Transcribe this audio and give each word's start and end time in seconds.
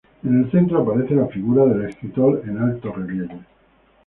En 0.23 0.39
el 0.45 0.49
centro 0.49 0.81
aparece 0.81 1.13
la 1.13 1.27
figura 1.27 1.63
del 1.67 1.85
escritor 1.85 2.41
en 2.47 2.57
altorrelieve. 2.57 3.45